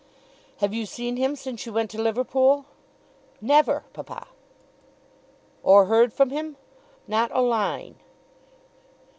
[0.61, 2.65] "Have you seen him since you went to Liverpool?"
[3.39, 4.29] "Never, papa."
[5.61, 6.57] "Or heard from him?"
[7.07, 7.97] "Not a line."